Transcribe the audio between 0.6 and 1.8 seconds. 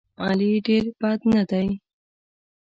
ډېر بد نه دی.